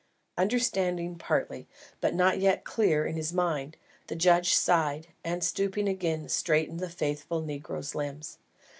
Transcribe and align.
Understanding 0.35 1.15
partly, 1.19 1.67
but 1.99 2.15
not 2.15 2.39
yet 2.39 2.63
quite 2.63 2.73
clear 2.73 3.05
in 3.05 3.15
his 3.15 3.31
mind, 3.31 3.77
the 4.07 4.15
judge 4.15 4.55
sighed, 4.55 5.09
and 5.23 5.43
stooping 5.43 5.87
again, 5.87 6.27
straightened 6.27 6.79
the 6.79 6.89
faithful 6.89 7.43
negro's 7.43 7.93
limbs. 7.93 8.39